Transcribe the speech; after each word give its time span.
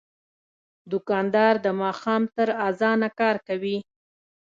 دوکاندار 0.91 1.53
د 1.65 1.67
ماښام 1.81 2.23
تر 2.35 2.49
اذانه 2.67 3.09
کار 3.19 3.35
کوي. 3.47 3.77